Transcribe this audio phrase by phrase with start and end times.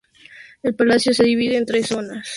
[0.63, 2.27] El palacio se divide en tres zonas.